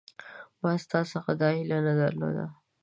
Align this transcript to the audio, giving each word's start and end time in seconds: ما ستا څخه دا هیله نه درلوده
ما 0.61 0.71
ستا 0.83 0.99
څخه 1.11 1.31
دا 1.41 1.49
هیله 1.57 1.77
نه 1.87 1.93
درلوده 2.01 2.45